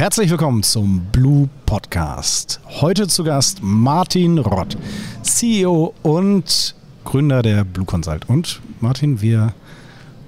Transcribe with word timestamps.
herzlich 0.00 0.30
willkommen 0.30 0.62
zum 0.62 1.04
Blue 1.12 1.50
Podcast. 1.66 2.58
Heute 2.80 3.06
zu 3.06 3.22
Gast 3.22 3.58
Martin 3.60 4.38
Rott, 4.38 4.78
CEO 5.20 5.92
und 6.02 6.74
Gründer 7.04 7.42
der 7.42 7.64
Blue 7.64 7.84
Consult. 7.84 8.26
Und 8.26 8.62
Martin, 8.80 9.20
wir 9.20 9.52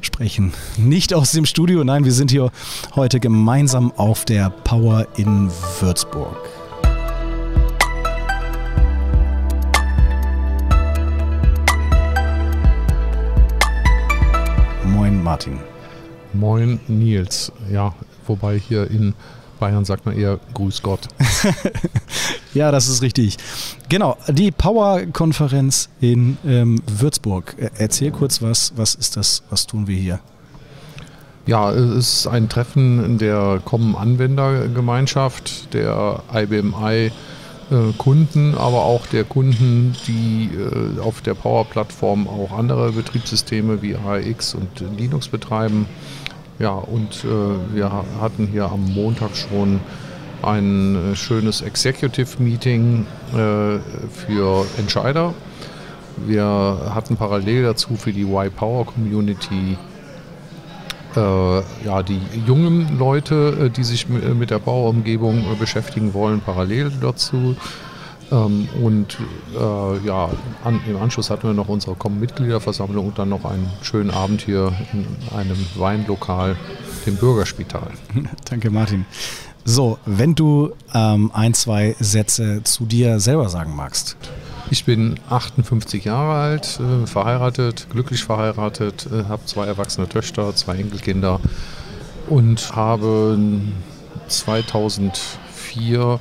sprechen 0.02 0.52
nicht 0.76 1.14
aus 1.14 1.32
dem 1.32 1.46
Studio, 1.46 1.84
nein, 1.84 2.04
wir 2.04 2.12
sind 2.12 2.30
hier 2.30 2.50
heute 2.96 3.18
gemeinsam 3.18 3.92
auf 3.92 4.26
der 4.26 4.50
Power 4.50 5.06
in 5.16 5.50
Würzburg. 5.80 6.36
Moin 14.84 15.22
Martin. 15.22 15.58
Moin 16.34 16.78
Nils. 16.88 17.50
Ja, 17.70 17.94
wobei 18.26 18.58
hier 18.58 18.90
in 18.90 19.14
Bayern 19.62 19.84
sagt 19.84 20.06
man 20.06 20.18
eher 20.18 20.40
Grüß 20.54 20.82
Gott. 20.82 21.06
ja, 22.52 22.72
das 22.72 22.88
ist 22.88 23.00
richtig. 23.00 23.36
Genau, 23.88 24.16
die 24.26 24.50
Power-Konferenz 24.50 25.88
in 26.00 26.36
ähm, 26.44 26.82
Würzburg. 26.88 27.54
Erzähl 27.78 28.10
kurz 28.10 28.42
was, 28.42 28.72
was 28.74 28.96
ist 28.96 29.16
das, 29.16 29.44
was 29.50 29.68
tun 29.68 29.86
wir 29.86 29.96
hier? 29.96 30.18
Ja, 31.46 31.70
es 31.70 31.94
ist 31.94 32.26
ein 32.26 32.48
Treffen 32.48 33.18
der 33.18 33.62
Common 33.64 33.94
Anwendergemeinschaft, 33.94 35.72
der 35.72 36.24
IBMI 36.34 37.12
äh, 37.70 37.92
Kunden, 37.98 38.56
aber 38.56 38.82
auch 38.82 39.06
der 39.06 39.22
Kunden, 39.22 39.94
die 40.08 40.50
äh, 40.56 40.98
auf 40.98 41.20
der 41.20 41.34
Power-Plattform 41.34 42.26
auch 42.26 42.50
andere 42.50 42.90
Betriebssysteme 42.90 43.80
wie 43.80 43.94
AX 43.94 44.56
und 44.56 44.82
Linux 44.98 45.28
betreiben. 45.28 45.86
Ja, 46.62 46.74
und 46.74 47.24
äh, 47.24 47.74
wir 47.74 47.90
hatten 48.20 48.46
hier 48.46 48.70
am 48.70 48.84
Montag 48.94 49.34
schon 49.34 49.80
ein 50.44 51.12
schönes 51.14 51.60
Executive 51.60 52.40
Meeting 52.40 53.06
für 53.32 54.66
Entscheider. 54.76 55.34
Wir 56.26 56.44
hatten 56.94 57.16
parallel 57.16 57.62
dazu 57.62 57.96
für 57.96 58.12
die 58.12 58.22
Y-Power 58.22 58.86
Community 58.86 59.76
äh, 61.16 61.56
ja, 61.84 62.02
die 62.02 62.20
jungen 62.46 62.98
Leute, 62.98 63.66
äh, 63.66 63.70
die 63.70 63.84
sich 63.84 64.08
mit 64.08 64.50
der 64.50 64.58
Bauumgebung 64.58 65.40
äh, 65.40 65.54
beschäftigen 65.58 66.14
wollen, 66.14 66.40
parallel 66.40 66.90
dazu. 67.00 67.56
Ähm, 68.32 68.68
und 68.82 69.18
äh, 69.54 70.06
ja, 70.06 70.30
an, 70.64 70.80
im 70.88 70.96
Anschluss 70.96 71.28
hatten 71.30 71.46
wir 71.46 71.54
noch 71.54 71.68
unsere 71.68 71.94
Mitgliederversammlung 72.10 73.08
und 73.08 73.18
dann 73.18 73.28
noch 73.28 73.44
einen 73.44 73.70
schönen 73.82 74.10
Abend 74.10 74.40
hier 74.40 74.72
in 74.92 75.06
einem 75.36 75.58
Weinlokal, 75.76 76.56
dem 77.06 77.16
Bürgerspital. 77.16 77.90
Danke, 78.48 78.70
Martin. 78.70 79.04
So, 79.64 79.98
wenn 80.06 80.34
du 80.34 80.72
ähm, 80.94 81.30
ein, 81.34 81.54
zwei 81.54 81.94
Sätze 82.00 82.62
zu 82.64 82.86
dir 82.86 83.20
selber 83.20 83.48
sagen 83.48 83.76
magst. 83.76 84.16
Ich 84.70 84.84
bin 84.86 85.20
58 85.28 86.04
Jahre 86.04 86.40
alt, 86.40 86.80
äh, 86.80 87.06
verheiratet, 87.06 87.88
glücklich 87.90 88.24
verheiratet, 88.24 89.06
äh, 89.12 89.24
habe 89.28 89.44
zwei 89.44 89.66
erwachsene 89.66 90.08
Töchter, 90.08 90.56
zwei 90.56 90.76
Enkelkinder 90.76 91.38
und 92.28 92.74
habe 92.74 93.36
2004 94.28 96.20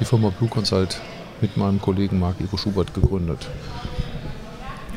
die 0.00 0.04
Firma 0.04 0.30
Blue 0.30 0.48
Consult 0.48 1.00
mit 1.42 1.56
meinem 1.56 1.80
Kollegen 1.80 2.18
Marc-Ivo 2.18 2.56
Schubert 2.56 2.94
gegründet. 2.94 3.48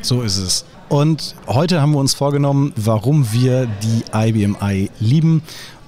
So 0.02 0.22
ist 0.22 0.38
es. 0.38 0.64
Und 0.88 1.34
heute 1.46 1.80
haben 1.80 1.92
wir 1.92 1.98
uns 1.98 2.14
vorgenommen, 2.14 2.72
warum 2.76 3.32
wir 3.32 3.66
die 3.66 4.04
IBMI 4.12 4.90
lieben 5.00 5.42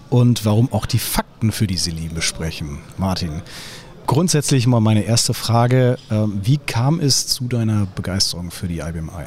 und 0.08 0.44
warum 0.44 0.72
auch 0.72 0.86
die 0.86 0.98
Fakten 0.98 1.52
für 1.52 1.66
diese 1.66 1.90
Liebe 1.90 2.14
besprechen. 2.14 2.78
Martin, 2.96 3.42
Grundsätzlich 4.06 4.68
mal 4.68 4.78
meine 4.78 5.02
erste 5.02 5.34
Frage. 5.34 5.98
Ähm, 6.12 6.40
wie 6.42 6.58
kam 6.58 7.00
es 7.00 7.26
zu 7.26 7.44
deiner 7.48 7.86
Begeisterung 7.86 8.52
für 8.52 8.68
die 8.68 8.78
IBMI? 8.78 9.26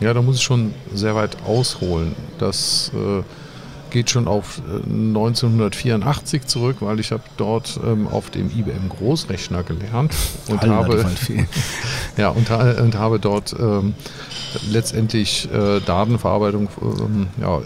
Ja, 0.00 0.14
da 0.14 0.22
muss 0.22 0.36
ich 0.36 0.42
schon 0.42 0.72
sehr 0.94 1.14
weit 1.14 1.36
ausholen. 1.46 2.14
Das 2.38 2.90
äh, 2.94 3.22
geht 3.92 4.10
schon 4.10 4.26
auf 4.26 4.60
1984 4.88 6.42
äh, 6.42 6.46
zurück, 6.46 6.76
weil 6.80 6.98
ich 6.98 7.12
habe 7.12 7.22
dort 7.36 7.78
ähm, 7.86 8.08
auf 8.08 8.30
dem 8.30 8.46
IBM 8.46 8.88
Großrechner 8.88 9.62
gelernt 9.62 10.14
und 10.48 10.62
Alter, 10.62 10.74
habe 10.74 11.04
ja 12.16 12.30
und, 12.30 12.50
und, 12.50 12.94
habe 12.96 13.20
dort 13.20 13.54
ähm, 13.58 13.94
letztendlich 14.70 15.48
äh, 15.52 15.80
Datenverarbeitung 15.80 16.68
ähm, 16.80 17.28
ja, 17.40 17.60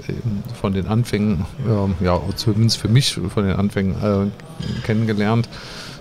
von 0.60 0.74
den 0.74 0.88
Anfängen, 0.88 1.46
ähm, 1.66 1.94
ja 2.00 2.20
zumindest 2.34 2.78
für 2.78 2.88
mich 2.88 3.14
von 3.14 3.46
den 3.46 3.56
Anfängen 3.56 3.94
äh, 4.02 4.82
kennengelernt. 4.84 5.48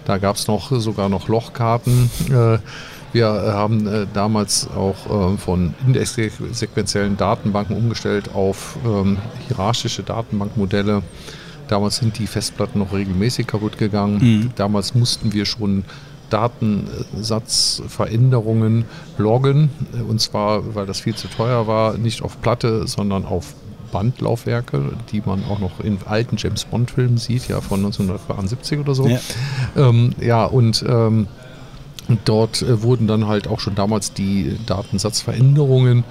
Da 0.06 0.18
gab 0.18 0.36
es 0.36 0.48
noch 0.48 0.72
sogar 0.80 1.10
noch 1.10 1.28
Lochkarten. 1.28 2.12
Äh, 2.30 2.60
wir 3.16 3.28
haben 3.28 3.88
äh, 3.88 4.06
damals 4.14 4.70
auch 4.76 5.34
äh, 5.34 5.38
von 5.38 5.74
indexsequenziellen 5.88 7.16
Datenbanken 7.16 7.78
umgestellt 7.78 8.36
auf 8.36 8.78
ähm, 8.86 9.20
hierarchische 9.48 10.04
Datenbankmodelle. 10.04 11.02
Damals 11.70 11.96
sind 11.96 12.20
die 12.20 12.28
Festplatten 12.28 12.80
noch 12.80 12.92
regelmäßig 12.92 13.48
kaputt 13.48 13.78
gegangen. 13.78 14.18
Mhm. 14.18 14.50
Damals 14.58 14.96
mussten 14.96 15.32
wir 15.32 15.46
schon 15.46 15.86
Datensatzveränderungen 16.30 18.84
loggen. 19.18 19.70
Und 20.10 20.20
zwar, 20.20 20.76
weil 20.76 20.86
das 20.86 21.00
viel 21.00 21.16
zu 21.16 21.30
teuer 21.30 21.68
war, 21.68 21.98
nicht 21.98 22.22
auf 22.22 22.42
Platte, 22.42 22.86
sondern 22.86 23.24
auf 23.24 23.56
Bandlaufwerke, 23.94 24.92
die 25.14 25.24
man 25.26 25.46
auch 25.46 25.60
noch 25.60 25.80
in 25.80 26.00
alten 26.06 26.36
James 26.36 26.66
Bond-Filmen 26.66 27.18
sieht, 27.18 27.48
ja 27.48 27.62
von 27.62 27.80
1972 27.80 28.80
oder 28.80 28.94
so. 28.94 29.08
Ja, 29.08 29.20
ähm, 29.78 30.12
ja 30.20 30.44
und 30.44 30.84
ähm, 30.86 31.28
dort 32.26 32.62
äh, 32.62 32.82
wurden 32.82 33.08
dann 33.08 33.28
halt 33.28 33.48
auch 33.48 33.60
schon 33.60 33.76
damals 33.76 34.14
die 34.14 34.58
Datensatzveränderungen 34.66 36.04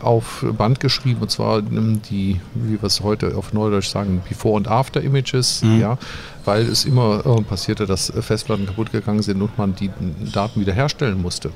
auf 0.00 0.44
Band 0.58 0.80
geschrieben 0.80 1.20
und 1.22 1.30
zwar 1.30 1.62
die, 1.62 2.40
wie 2.54 2.82
wir 2.82 2.84
es 2.84 3.02
heute 3.02 3.36
auf 3.36 3.52
Neudeutsch 3.52 3.88
sagen, 3.88 4.20
Before- 4.28 4.56
und 4.56 4.68
After-Images, 4.68 5.62
mhm. 5.62 5.80
ja, 5.80 5.98
weil 6.44 6.62
es 6.62 6.84
immer 6.84 7.24
äh, 7.24 7.42
passierte, 7.42 7.86
dass 7.86 8.12
Festplatten 8.20 8.66
kaputt 8.66 8.90
gegangen 8.90 9.22
sind 9.22 9.40
und 9.40 9.56
man 9.58 9.74
die 9.76 9.90
Daten 10.32 10.60
wiederherstellen 10.60 11.22
musste. 11.22 11.50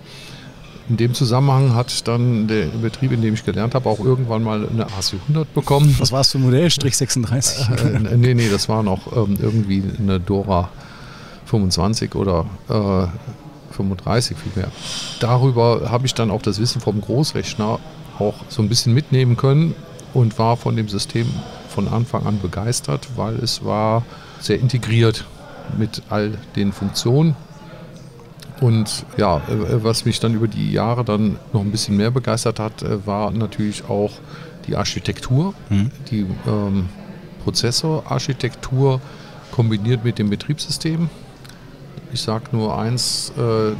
In 0.88 0.96
dem 0.96 1.14
Zusammenhang 1.14 1.74
hat 1.74 2.06
dann 2.06 2.46
der 2.46 2.66
Betrieb, 2.66 3.10
in 3.10 3.20
dem 3.20 3.34
ich 3.34 3.44
gelernt 3.44 3.74
habe, 3.74 3.88
auch 3.88 3.98
irgendwann 3.98 4.44
mal 4.44 4.68
eine 4.68 4.86
AC100 4.86 5.46
bekommen. 5.52 5.96
Was 5.98 6.12
war 6.12 6.20
es 6.20 6.30
für 6.30 6.38
ein 6.38 6.42
Modell? 6.42 6.70
Strich 6.70 6.96
36? 6.96 7.68
Äh, 7.68 8.16
nee, 8.16 8.34
nee, 8.34 8.48
das 8.48 8.68
war 8.68 8.84
noch 8.84 9.16
ähm, 9.16 9.36
irgendwie 9.40 9.82
eine 9.98 10.20
Dora 10.20 10.68
25 11.46 12.14
oder 12.14 12.46
äh, 12.68 13.06
35 13.76 14.36
vielmehr. 14.36 14.70
Darüber 15.20 15.90
habe 15.90 16.06
ich 16.06 16.14
dann 16.14 16.30
auch 16.30 16.42
das 16.42 16.60
Wissen 16.60 16.80
vom 16.80 17.00
Großrechner 17.00 17.78
auch 18.18 18.34
so 18.48 18.62
ein 18.62 18.68
bisschen 18.68 18.94
mitnehmen 18.94 19.36
können 19.36 19.74
und 20.14 20.38
war 20.38 20.56
von 20.56 20.76
dem 20.76 20.88
System 20.88 21.26
von 21.68 21.88
Anfang 21.88 22.26
an 22.26 22.40
begeistert, 22.40 23.08
weil 23.16 23.36
es 23.36 23.64
war 23.64 24.04
sehr 24.40 24.58
integriert 24.58 25.24
mit 25.76 26.02
all 26.10 26.38
den 26.54 26.72
Funktionen 26.72 27.36
und 28.60 29.04
ja, 29.16 29.36
äh, 29.36 29.82
was 29.84 30.04
mich 30.04 30.20
dann 30.20 30.34
über 30.34 30.48
die 30.48 30.72
Jahre 30.72 31.04
dann 31.04 31.38
noch 31.52 31.60
ein 31.60 31.70
bisschen 31.70 31.96
mehr 31.96 32.10
begeistert 32.10 32.58
hat, 32.58 32.82
äh, 32.82 33.06
war 33.06 33.30
natürlich 33.30 33.88
auch 33.88 34.12
die 34.66 34.76
Architektur, 34.76 35.54
mhm. 35.68 35.90
die 36.10 36.26
ähm, 36.46 36.88
Prozessorarchitektur 37.44 39.00
kombiniert 39.52 40.04
mit 40.04 40.18
dem 40.18 40.30
Betriebssystem. 40.30 41.08
Ich 42.16 42.22
sage 42.22 42.44
nur 42.52 42.78
eins, 42.78 43.30
äh, 43.36 43.72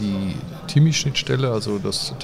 die 0.00 0.36
TIMI-Schnittstelle, 0.68 1.50
also 1.50 1.80
das 1.80 2.14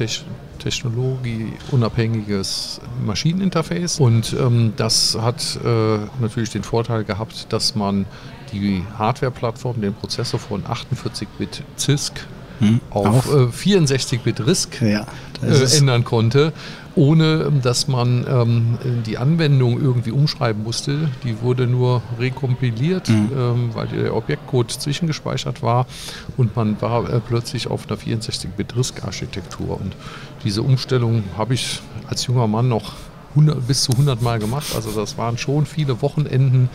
technologieunabhängiges 0.60 2.80
Maschineninterface. 3.04 3.98
Und 3.98 4.36
ähm, 4.38 4.74
das 4.76 5.18
hat 5.20 5.58
äh, 5.64 5.98
natürlich 6.20 6.50
den 6.50 6.62
Vorteil 6.62 7.02
gehabt, 7.02 7.52
dass 7.52 7.74
man 7.74 8.06
die 8.52 8.84
Hardware-Plattform, 8.96 9.80
den 9.80 9.92
Prozessor 9.92 10.38
von 10.38 10.62
48-Bit 10.62 11.64
CISC 11.76 12.12
hm, 12.58 12.80
auf 12.90 13.26
äh, 13.26 13.46
64-Bit 13.46 14.46
RISC 14.46 14.82
ja, 14.82 15.06
äh, 15.42 15.76
ändern 15.76 16.04
konnte, 16.04 16.52
ohne 16.94 17.52
dass 17.62 17.88
man 17.88 18.26
ähm, 18.28 18.78
die 19.04 19.18
Anwendung 19.18 19.80
irgendwie 19.80 20.10
umschreiben 20.10 20.62
musste. 20.62 21.10
Die 21.24 21.40
wurde 21.42 21.66
nur 21.66 22.02
rekompiliert, 22.18 23.08
mhm. 23.08 23.30
ähm, 23.36 23.70
weil 23.74 23.88
der 23.88 24.16
Objektcode 24.16 24.70
zwischengespeichert 24.70 25.62
war 25.62 25.86
und 26.36 26.56
man 26.56 26.80
war 26.80 27.08
äh, 27.10 27.20
plötzlich 27.20 27.68
auf 27.68 27.88
einer 27.88 27.98
64-Bit 27.98 28.76
RISC-Architektur. 28.76 29.80
Und 29.80 29.94
diese 30.44 30.62
Umstellung 30.62 31.24
habe 31.36 31.54
ich 31.54 31.80
als 32.06 32.26
junger 32.26 32.46
Mann 32.46 32.68
noch 32.68 32.94
100, 33.30 33.66
bis 33.66 33.82
zu 33.82 33.92
100 33.92 34.22
Mal 34.22 34.38
gemacht. 34.38 34.68
Also 34.74 34.90
das 34.92 35.18
waren 35.18 35.36
schon 35.36 35.66
viele 35.66 36.00
Wochenenden 36.00 36.70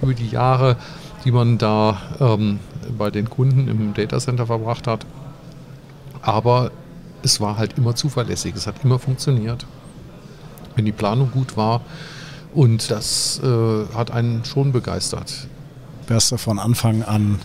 über 0.00 0.14
die 0.14 0.28
Jahre 0.28 0.76
die 1.24 1.32
man 1.32 1.58
da 1.58 1.96
ähm, 2.20 2.60
bei 2.96 3.10
den 3.10 3.28
Kunden 3.30 3.68
im 3.68 3.94
Datacenter 3.94 4.46
verbracht 4.46 4.86
hat. 4.86 5.06
Aber 6.24 6.70
es 7.22 7.40
war 7.40 7.58
halt 7.58 7.76
immer 7.78 7.94
zuverlässig, 7.94 8.54
es 8.56 8.66
hat 8.66 8.76
immer 8.82 8.98
funktioniert. 8.98 9.66
Wenn 10.74 10.84
die 10.84 10.92
Planung 10.92 11.30
gut 11.30 11.56
war 11.56 11.82
und 12.54 12.90
das 12.90 13.40
äh, 13.42 13.94
hat 13.94 14.10
einen 14.10 14.44
schon 14.44 14.72
begeistert. 14.72 15.46
wärst 16.08 16.32
du 16.32 16.36
von 16.36 16.58
Anfang 16.58 17.02
an 17.02 17.38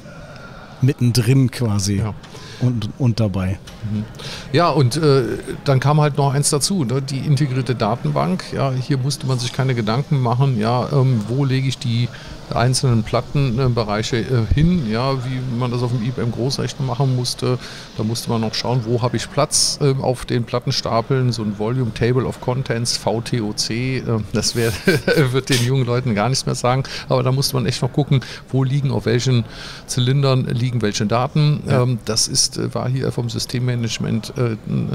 mittendrin 0.81 1.51
quasi 1.51 1.97
ja. 1.97 2.13
und, 2.61 2.89
und 2.97 3.19
dabei. 3.19 3.59
Mhm. 3.91 4.05
Ja, 4.53 4.69
und 4.69 4.95
äh, 4.97 5.23
dann 5.65 5.79
kam 5.79 5.99
halt 5.99 6.17
noch 6.17 6.33
eins 6.33 6.49
dazu, 6.49 6.85
ne? 6.85 7.01
die 7.01 7.19
integrierte 7.19 7.75
Datenbank. 7.75 8.45
Ja, 8.53 8.71
hier 8.71 8.97
musste 8.97 9.27
man 9.27 9.39
sich 9.39 9.51
keine 9.51 9.75
Gedanken 9.75 10.21
machen, 10.21 10.57
ja, 10.57 10.87
ähm, 10.91 11.21
wo 11.27 11.43
lege 11.43 11.67
ich 11.67 11.77
die 11.77 12.07
einzelnen 12.55 13.03
Plattenbereiche 13.03 14.17
äh, 14.17 14.53
hin, 14.53 14.89
ja, 14.89 15.13
wie 15.25 15.39
man 15.57 15.71
das 15.71 15.83
auf 15.83 15.91
dem 15.91 16.03
IBM 16.03 16.31
Großrechner 16.31 16.85
machen 16.85 17.15
musste. 17.15 17.57
Da 17.97 18.03
musste 18.03 18.29
man 18.29 18.41
noch 18.41 18.53
schauen, 18.53 18.81
wo 18.85 19.01
habe 19.01 19.17
ich 19.17 19.29
Platz 19.31 19.79
äh, 19.81 19.93
auf 20.01 20.25
den 20.25 20.43
Plattenstapeln, 20.43 21.31
so 21.31 21.43
ein 21.43 21.57
Volume 21.59 21.93
Table 21.93 22.25
of 22.25 22.41
Contents, 22.41 22.97
VTOC, 22.97 23.69
äh, 23.69 24.01
das 24.33 24.55
wär, 24.55 24.71
wird 25.31 25.49
den 25.49 25.63
jungen 25.65 25.85
Leuten 25.85 26.15
gar 26.15 26.29
nichts 26.29 26.45
mehr 26.45 26.55
sagen, 26.55 26.83
aber 27.07 27.23
da 27.23 27.31
musste 27.31 27.55
man 27.55 27.65
echt 27.65 27.81
noch 27.81 27.93
gucken, 27.93 28.21
wo 28.49 28.63
liegen, 28.63 28.91
auf 28.91 29.05
welchen 29.05 29.45
Zylindern 29.87 30.45
liegen 30.45 30.81
welche 30.81 31.05
Daten. 31.05 31.63
Ja. 31.67 31.83
Ähm, 31.83 31.99
das 32.05 32.27
ist, 32.27 32.73
war 32.73 32.89
hier 32.89 33.11
vom 33.11 33.29
Systemmanagement 33.29 34.33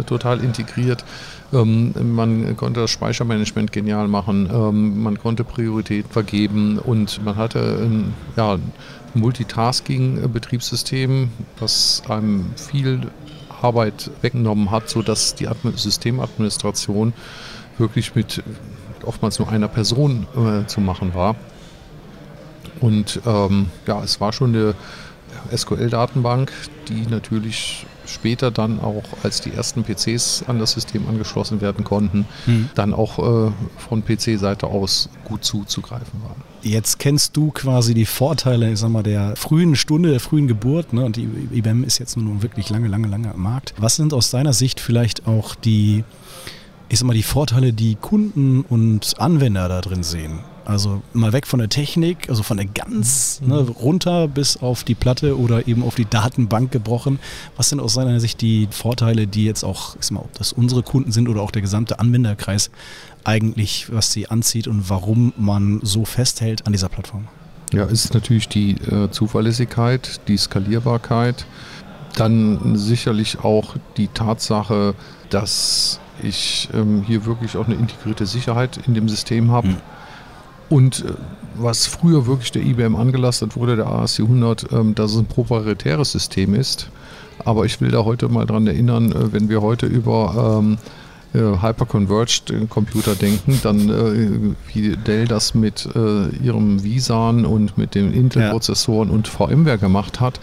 total 0.06 0.42
integriert. 0.42 1.04
Ähm, 1.54 1.92
man 2.14 2.54
konnte 2.56 2.80
das 2.80 2.90
Speichermanagement 2.90 3.72
genial 3.72 4.08
machen, 4.08 4.50
ähm, 4.52 5.02
man 5.02 5.18
konnte 5.18 5.44
Prioritäten 5.44 6.10
vergeben 6.10 6.78
und 6.78 7.24
man 7.24 7.36
hatte 7.36 7.78
ein 7.82 8.12
ja, 8.36 8.58
Multitasking-Betriebssystem, 9.14 11.30
das 11.60 12.02
einem 12.08 12.46
viel 12.56 13.02
Arbeit 13.62 14.10
weggenommen 14.20 14.72
hat, 14.72 14.90
sodass 14.90 15.36
die 15.36 15.48
Systemadministration 15.76 17.12
wirklich 17.78 18.14
mit 18.14 18.42
oftmals 19.04 19.38
nur 19.38 19.48
einer 19.48 19.68
Person 19.68 20.26
äh, 20.36 20.66
zu 20.66 20.80
machen 20.80 21.14
war. 21.14 21.36
Und 22.80 23.20
ähm, 23.24 23.70
ja, 23.86 24.02
es 24.02 24.20
war 24.20 24.32
schon 24.32 24.54
eine 24.54 24.74
SQL-Datenbank, 25.54 26.52
die 26.88 27.06
natürlich 27.08 27.86
später 28.06 28.50
dann 28.50 28.80
auch, 28.80 29.02
als 29.22 29.40
die 29.40 29.52
ersten 29.52 29.84
PCs 29.84 30.44
an 30.46 30.58
das 30.58 30.72
System 30.72 31.08
angeschlossen 31.08 31.60
werden 31.60 31.84
konnten, 31.84 32.26
mhm. 32.46 32.68
dann 32.74 32.92
auch 32.92 33.18
äh, 33.18 33.52
von 33.76 34.04
PC-Seite 34.04 34.66
aus 34.66 35.08
gut 35.24 35.44
zuzugreifen 35.44 36.22
waren. 36.22 36.42
Jetzt 36.62 36.98
kennst 36.98 37.36
du 37.36 37.50
quasi 37.50 37.94
die 37.94 38.06
Vorteile, 38.06 38.72
ich 38.72 38.78
sag 38.78 38.90
mal, 38.90 39.02
der 39.02 39.36
frühen 39.36 39.76
Stunde, 39.76 40.10
der 40.10 40.20
frühen 40.20 40.48
Geburt, 40.48 40.92
ne? 40.92 41.04
und 41.04 41.16
die 41.16 41.28
IBM 41.52 41.84
ist 41.84 41.98
jetzt 41.98 42.16
nun 42.16 42.42
wirklich 42.42 42.70
lange, 42.70 42.88
lange, 42.88 43.08
lange 43.08 43.32
am 43.32 43.42
Markt. 43.42 43.74
Was 43.78 43.96
sind 43.96 44.14
aus 44.14 44.30
deiner 44.30 44.52
Sicht 44.52 44.80
vielleicht 44.80 45.26
auch 45.26 45.54
die, 45.54 46.04
ich 46.88 46.98
sag 46.98 47.06
mal, 47.06 47.14
die 47.14 47.22
Vorteile, 47.22 47.72
die 47.72 47.96
Kunden 47.96 48.62
und 48.62 49.14
Anwender 49.18 49.68
da 49.68 49.80
drin 49.80 50.02
sehen? 50.02 50.40
Also 50.64 51.02
mal 51.12 51.32
weg 51.34 51.46
von 51.46 51.58
der 51.58 51.68
Technik, 51.68 52.30
also 52.30 52.42
von 52.42 52.56
der 52.56 52.66
ganz 52.66 53.40
mhm. 53.42 53.48
ne, 53.48 53.60
runter 53.60 54.28
bis 54.28 54.56
auf 54.56 54.82
die 54.82 54.94
Platte 54.94 55.38
oder 55.38 55.68
eben 55.68 55.82
auf 55.82 55.94
die 55.94 56.06
Datenbank 56.06 56.72
gebrochen. 56.72 57.18
Was 57.56 57.68
sind 57.68 57.80
aus 57.80 57.94
seiner 57.94 58.18
Sicht 58.18 58.40
die 58.40 58.68
Vorteile, 58.70 59.26
die 59.26 59.44
jetzt 59.44 59.62
auch, 59.62 59.96
ich 59.96 60.06
sag 60.06 60.12
mal, 60.12 60.20
ob 60.20 60.32
das 60.34 60.52
unsere 60.52 60.82
Kunden 60.82 61.12
sind 61.12 61.28
oder 61.28 61.42
auch 61.42 61.50
der 61.50 61.62
gesamte 61.62 61.98
Anwenderkreis 61.98 62.70
eigentlich, 63.24 63.92
was 63.92 64.12
sie 64.12 64.28
anzieht 64.28 64.66
und 64.66 64.88
warum 64.88 65.34
man 65.36 65.80
so 65.82 66.04
festhält 66.04 66.66
an 66.66 66.72
dieser 66.72 66.88
Plattform? 66.88 67.28
Ja, 67.72 67.84
ist 67.84 68.14
natürlich 68.14 68.48
die 68.48 68.72
äh, 68.72 69.10
Zuverlässigkeit, 69.10 70.20
die 70.28 70.36
Skalierbarkeit, 70.36 71.44
dann 72.16 72.76
sicherlich 72.76 73.40
auch 73.40 73.76
die 73.96 74.08
Tatsache, 74.08 74.94
dass 75.28 76.00
ich 76.22 76.68
ähm, 76.72 77.02
hier 77.02 77.26
wirklich 77.26 77.56
auch 77.56 77.66
eine 77.66 77.74
integrierte 77.74 78.24
Sicherheit 78.24 78.78
in 78.86 78.94
dem 78.94 79.08
System 79.08 79.50
habe. 79.50 79.68
Mhm 79.68 79.76
und 80.68 81.04
äh, 81.04 81.12
was 81.56 81.86
früher 81.86 82.26
wirklich 82.26 82.52
der 82.52 82.62
IBM 82.62 82.96
angelastet 82.96 83.56
wurde, 83.56 83.76
der 83.76 83.86
ASC 83.86 84.20
100, 84.20 84.72
ähm, 84.72 84.94
dass 84.94 85.12
es 85.12 85.18
ein 85.18 85.26
proprietäres 85.26 86.12
System 86.12 86.54
ist. 86.54 86.90
Aber 87.44 87.64
ich 87.64 87.80
will 87.80 87.90
da 87.90 88.04
heute 88.04 88.28
mal 88.28 88.46
dran 88.46 88.66
erinnern, 88.66 89.12
äh, 89.12 89.32
wenn 89.32 89.48
wir 89.48 89.62
heute 89.62 89.86
über 89.86 90.60
ähm, 90.60 90.78
äh, 91.32 91.62
Hyperconverged 91.62 92.68
Computer 92.68 93.14
denken, 93.14 93.60
dann 93.62 94.54
wie 94.72 94.96
Dell 94.96 95.26
das 95.26 95.54
mit 95.54 95.84
ihrem 95.84 96.84
Visan 96.84 97.44
und 97.44 97.76
mit 97.76 97.96
den 97.96 98.12
Intel-Prozessoren 98.12 99.08
ja. 99.08 99.14
und 99.14 99.26
VMware 99.26 99.78
gemacht 99.78 100.20
hat, 100.20 100.38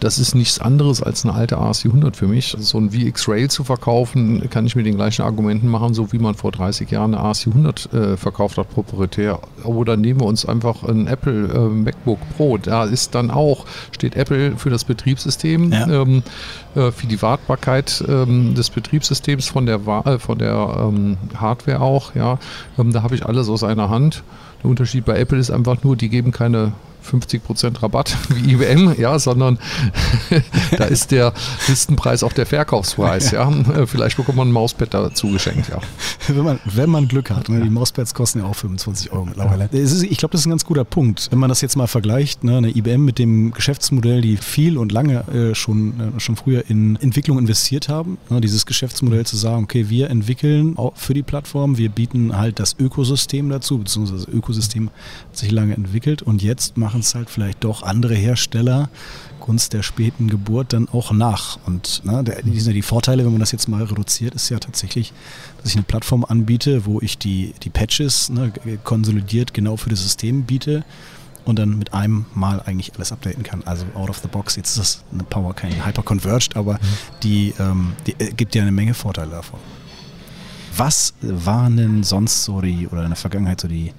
das 0.00 0.18
ist 0.18 0.34
nichts 0.34 0.58
anderes 0.58 1.02
als 1.02 1.24
eine 1.24 1.34
alte 1.34 1.58
ASC 1.58 1.86
100 1.86 2.16
für 2.16 2.26
mich. 2.26 2.56
So 2.58 2.78
ein 2.78 2.90
VX 2.90 3.28
Rail 3.28 3.50
zu 3.50 3.64
verkaufen, 3.64 4.48
kann 4.50 4.66
ich 4.66 4.74
mit 4.74 4.86
den 4.86 4.96
gleichen 4.96 5.22
Argumenten 5.22 5.68
machen, 5.68 5.94
so 5.94 6.12
wie 6.12 6.18
man 6.18 6.34
vor 6.34 6.52
30 6.52 6.90
Jahren 6.90 7.14
eine 7.14 7.22
ASC 7.22 7.48
100 7.48 7.92
äh, 7.92 8.16
verkauft 8.16 8.58
hat, 8.58 8.70
proprietär. 8.70 9.40
Oder 9.64 9.96
nehmen 9.96 10.20
wir 10.20 10.26
uns 10.26 10.46
einfach 10.46 10.82
ein 10.84 11.06
Apple 11.06 11.48
äh, 11.48 11.68
MacBook 11.68 12.18
Pro. 12.36 12.56
Da 12.56 12.84
ist 12.84 13.14
dann 13.14 13.30
auch, 13.30 13.66
steht 13.92 14.16
Apple 14.16 14.56
für 14.56 14.70
das 14.70 14.84
Betriebssystem, 14.84 15.72
ja. 15.72 15.86
ähm, 15.86 16.22
äh, 16.74 16.90
für 16.90 17.06
die 17.06 17.20
Wartbarkeit 17.20 18.02
ähm, 18.08 18.54
des 18.54 18.70
Betriebssystems 18.70 19.48
von 19.48 19.66
der, 19.66 19.80
äh, 20.06 20.18
von 20.18 20.38
der 20.38 20.88
ähm, 20.88 21.18
Hardware 21.36 21.80
auch. 21.80 22.14
Ja. 22.14 22.38
Ähm, 22.78 22.92
da 22.92 23.02
habe 23.02 23.14
ich 23.14 23.26
alles 23.26 23.48
aus 23.48 23.62
einer 23.62 23.90
Hand. 23.90 24.22
Der 24.62 24.70
Unterschied 24.70 25.04
bei 25.04 25.18
Apple 25.18 25.38
ist 25.38 25.50
einfach 25.50 25.82
nur, 25.82 25.96
die 25.96 26.08
geben 26.08 26.32
keine 26.32 26.72
50% 27.04 27.82
Rabatt 27.82 28.16
wie 28.28 28.52
IBM, 28.52 28.94
ja, 28.98 29.18
sondern 29.18 29.58
da 30.76 30.84
ist 30.84 31.10
der 31.10 31.32
Listenpreis 31.68 32.22
auch 32.22 32.32
der 32.32 32.46
Verkaufspreis, 32.46 33.30
ja. 33.30 33.50
Vielleicht 33.86 34.16
bekommt 34.16 34.38
man 34.38 34.48
ein 34.48 34.52
Mauspad 34.52 34.94
dazu 34.94 35.28
geschenkt, 35.30 35.68
ja. 35.68 35.78
Wenn 36.28 36.44
man, 36.44 36.60
wenn 36.64 36.90
man 36.90 37.08
Glück 37.08 37.30
hat, 37.30 37.48
ne? 37.48 37.60
die 37.60 37.70
Mauspads 37.70 38.14
kosten 38.14 38.40
ja 38.40 38.44
auch 38.44 38.54
25 38.54 39.12
Euro 39.12 39.26
mittlerweile. 39.26 39.68
Ist, 39.72 40.02
ich 40.02 40.18
glaube, 40.18 40.32
das 40.32 40.42
ist 40.42 40.46
ein 40.46 40.50
ganz 40.50 40.64
guter 40.64 40.84
Punkt. 40.84 41.28
Wenn 41.30 41.38
man 41.38 41.48
das 41.48 41.60
jetzt 41.60 41.76
mal 41.76 41.86
vergleicht, 41.86 42.44
ne, 42.44 42.58
eine 42.58 42.76
IBM 42.76 43.04
mit 43.04 43.18
dem 43.18 43.52
Geschäftsmodell, 43.52 44.20
die 44.20 44.36
viel 44.36 44.78
und 44.78 44.92
lange 44.92 45.24
äh, 45.28 45.54
schon, 45.54 46.14
äh, 46.16 46.20
schon 46.20 46.36
früher 46.36 46.68
in 46.68 46.96
Entwicklung 46.96 47.38
investiert 47.38 47.88
haben, 47.88 48.18
ne, 48.28 48.40
dieses 48.40 48.66
Geschäftsmodell 48.66 49.26
zu 49.26 49.36
sagen, 49.36 49.64
okay, 49.64 49.88
wir 49.88 50.10
entwickeln 50.10 50.76
für 50.94 51.14
die 51.14 51.22
Plattform, 51.22 51.78
wir 51.78 51.88
bieten 51.88 52.36
halt 52.36 52.58
das 52.58 52.76
Ökosystem 52.78 53.48
dazu, 53.48 53.78
beziehungsweise 53.78 54.26
das 54.26 54.34
Ökosystem 54.34 54.90
hat 55.28 55.36
sich 55.36 55.50
lange 55.50 55.74
entwickelt 55.74 56.22
und 56.22 56.42
jetzt 56.42 56.76
machen 56.76 56.89
machen 56.90 57.00
es 57.02 57.14
halt 57.14 57.30
vielleicht 57.30 57.62
doch 57.62 57.84
andere 57.84 58.16
Hersteller, 58.16 58.90
Kunst 59.38 59.74
der 59.74 59.84
späten 59.84 60.28
Geburt, 60.28 60.72
dann 60.72 60.88
auch 60.88 61.12
nach. 61.12 61.56
Und 61.64 62.04
ne, 62.04 62.24
der, 62.24 62.42
die, 62.42 62.50
die 62.50 62.82
Vorteile, 62.82 63.24
wenn 63.24 63.30
man 63.30 63.38
das 63.38 63.52
jetzt 63.52 63.68
mal 63.68 63.84
reduziert, 63.84 64.34
ist 64.34 64.48
ja 64.48 64.58
tatsächlich, 64.58 65.12
dass 65.58 65.70
ich 65.70 65.76
eine 65.76 65.84
Plattform 65.84 66.24
anbiete, 66.24 66.86
wo 66.86 67.00
ich 67.00 67.16
die, 67.16 67.54
die 67.62 67.70
Patches 67.70 68.28
ne, 68.28 68.52
konsolidiert 68.82 69.54
genau 69.54 69.76
für 69.76 69.88
das 69.88 70.02
System 70.02 70.42
biete 70.42 70.84
und 71.44 71.60
dann 71.60 71.78
mit 71.78 71.94
einem 71.94 72.26
Mal 72.34 72.60
eigentlich 72.66 72.92
alles 72.96 73.12
updaten 73.12 73.44
kann. 73.44 73.62
Also 73.66 73.86
out 73.94 74.10
of 74.10 74.18
the 74.18 74.28
box. 74.28 74.56
Jetzt 74.56 74.70
ist 74.70 74.78
das 74.78 75.04
eine 75.12 75.22
Power 75.22 75.54
kein 75.54 75.86
hyper-converged, 75.86 76.56
aber 76.56 76.74
mhm. 76.74 76.78
die, 77.22 77.54
ähm, 77.60 77.92
die 78.04 78.16
äh, 78.18 78.32
gibt 78.32 78.56
ja 78.56 78.62
eine 78.62 78.72
Menge 78.72 78.94
Vorteile 78.94 79.30
davon. 79.30 79.60
Was 80.76 81.14
waren 81.20 81.76
denn 81.76 82.02
sonst 82.02 82.42
so 82.42 82.60
die, 82.60 82.88
oder 82.88 83.02
in 83.02 83.10
der 83.10 83.16
Vergangenheit 83.16 83.60
so 83.60 83.68
die 83.68 83.92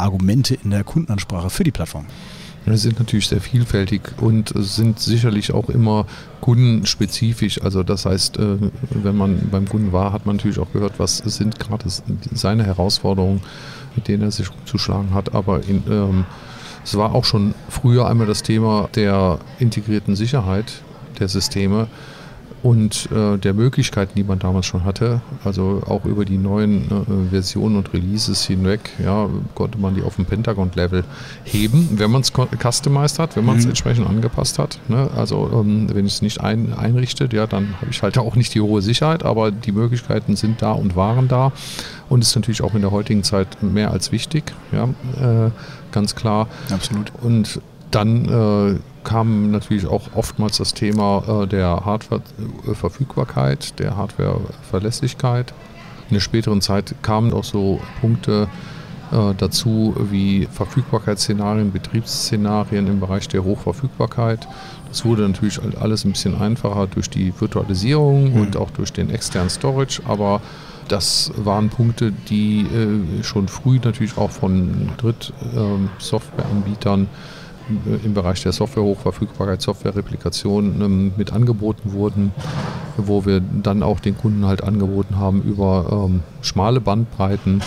Argumente 0.00 0.56
in 0.62 0.70
der 0.70 0.84
Kundenansprache 0.84 1.50
für 1.50 1.64
die 1.64 1.70
Plattform? 1.70 2.06
Ja, 2.66 2.76
sind 2.76 2.98
natürlich 2.98 3.28
sehr 3.28 3.40
vielfältig 3.40 4.02
und 4.18 4.52
sind 4.54 5.00
sicherlich 5.00 5.52
auch 5.52 5.70
immer 5.70 6.06
kundenspezifisch. 6.42 7.62
Also 7.62 7.82
das 7.82 8.04
heißt, 8.04 8.38
äh, 8.38 8.56
wenn 8.90 9.16
man 9.16 9.48
beim 9.50 9.66
Kunden 9.66 9.92
war, 9.92 10.12
hat 10.12 10.26
man 10.26 10.36
natürlich 10.36 10.58
auch 10.58 10.70
gehört, 10.72 10.98
was 10.98 11.18
sind 11.18 11.58
gerade 11.58 11.86
seine 12.34 12.64
Herausforderungen, 12.64 13.40
mit 13.96 14.08
denen 14.08 14.24
er 14.24 14.30
sich 14.30 14.48
zu 14.66 14.76
schlagen 14.76 15.14
hat. 15.14 15.34
Aber 15.34 15.64
in, 15.66 15.82
ähm, 15.88 16.24
es 16.84 16.96
war 16.96 17.14
auch 17.14 17.24
schon 17.24 17.54
früher 17.68 18.06
einmal 18.06 18.26
das 18.26 18.42
Thema 18.42 18.90
der 18.94 19.38
integrierten 19.58 20.14
Sicherheit 20.14 20.82
der 21.18 21.28
Systeme 21.28 21.88
und 22.62 23.08
äh, 23.10 23.38
der 23.38 23.54
Möglichkeiten, 23.54 24.12
die 24.16 24.24
man 24.24 24.38
damals 24.38 24.66
schon 24.66 24.84
hatte, 24.84 25.22
also 25.44 25.82
auch 25.86 26.04
über 26.04 26.24
die 26.24 26.36
neuen 26.36 26.84
äh, 26.90 27.30
Versionen 27.30 27.76
und 27.76 27.92
Releases 27.94 28.44
hinweg, 28.44 28.80
ja, 29.02 29.28
konnte 29.54 29.78
man 29.78 29.94
die 29.94 30.02
auf 30.02 30.16
dem 30.16 30.26
Pentagon-Level 30.26 31.04
heben, 31.44 31.88
wenn 31.92 32.10
man 32.10 32.20
es 32.20 32.32
customized 32.32 33.18
hat, 33.18 33.36
wenn 33.36 33.46
man 33.46 33.56
es 33.56 33.64
mhm. 33.64 33.70
entsprechend 33.70 34.06
angepasst 34.06 34.58
hat. 34.58 34.78
Ne? 34.88 35.08
Also 35.16 35.50
ähm, 35.52 35.88
wenn 35.92 36.06
ich 36.06 36.14
es 36.14 36.22
nicht 36.22 36.40
ein, 36.40 36.74
einrichtet, 36.74 37.32
ja, 37.32 37.46
dann 37.46 37.74
habe 37.80 37.90
ich 37.90 38.02
halt 38.02 38.18
auch 38.18 38.36
nicht 38.36 38.54
die 38.54 38.60
hohe 38.60 38.82
Sicherheit, 38.82 39.24
aber 39.24 39.50
die 39.50 39.72
Möglichkeiten 39.72 40.36
sind 40.36 40.60
da 40.60 40.72
und 40.72 40.96
waren 40.96 41.28
da 41.28 41.52
und 42.10 42.22
ist 42.22 42.34
natürlich 42.34 42.62
auch 42.62 42.74
in 42.74 42.82
der 42.82 42.90
heutigen 42.90 43.22
Zeit 43.22 43.62
mehr 43.62 43.90
als 43.90 44.12
wichtig, 44.12 44.52
ja, 44.72 44.84
äh, 44.84 45.50
ganz 45.92 46.14
klar. 46.14 46.48
Absolut. 46.70 47.12
Und 47.22 47.60
dann 47.90 48.26
äh, 48.26 48.78
kam 49.04 49.50
natürlich 49.50 49.86
auch 49.86 50.02
oftmals 50.14 50.58
das 50.58 50.74
Thema 50.74 51.44
äh, 51.44 51.46
der 51.46 51.84
Hardware-Verfügbarkeit, 51.84 53.78
der 53.78 53.96
Hardware-Verlässlichkeit. 53.96 55.54
In 56.08 56.14
der 56.14 56.20
späteren 56.20 56.60
Zeit 56.60 56.94
kamen 57.02 57.32
auch 57.32 57.44
so 57.44 57.80
Punkte 58.00 58.48
äh, 59.12 59.34
dazu 59.36 59.94
wie 60.10 60.48
Verfügbarkeitsszenarien, 60.50 61.72
Betriebsszenarien 61.72 62.86
im 62.86 63.00
Bereich 63.00 63.28
der 63.28 63.44
Hochverfügbarkeit. 63.44 64.46
Das 64.88 65.04
wurde 65.04 65.22
natürlich 65.22 65.60
alles 65.80 66.04
ein 66.04 66.12
bisschen 66.12 66.40
einfacher 66.40 66.86
durch 66.86 67.10
die 67.10 67.32
Virtualisierung 67.38 68.34
mhm. 68.34 68.40
und 68.40 68.56
auch 68.56 68.70
durch 68.70 68.92
den 68.92 69.10
externen 69.10 69.50
Storage, 69.50 70.00
aber 70.06 70.40
das 70.88 71.32
waren 71.36 71.70
Punkte, 71.70 72.12
die 72.28 72.62
äh, 72.62 73.22
schon 73.22 73.48
früh 73.48 73.78
natürlich 73.82 74.16
auch 74.16 74.30
von 74.30 74.90
Dritt-Softwareanbietern 74.96 77.00
ähm, 77.02 77.08
im 78.04 78.14
Bereich 78.14 78.42
der 78.42 78.52
Software-Hochverfügbarkeit, 78.52 79.62
Software-Replikation 79.62 80.80
ähm, 80.80 81.12
mit 81.16 81.32
angeboten 81.32 81.92
wurden, 81.92 82.32
wo 82.96 83.24
wir 83.24 83.40
dann 83.40 83.82
auch 83.82 84.00
den 84.00 84.16
Kunden 84.16 84.46
halt 84.46 84.62
angeboten 84.62 85.16
haben, 85.16 85.42
über 85.42 86.06
ähm, 86.08 86.22
schmale 86.42 86.80
Bandbreiten 86.80 87.62